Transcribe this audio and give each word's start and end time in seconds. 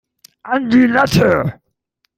An 0.43 0.67
die 0.67 0.87
Latte! 0.87 1.61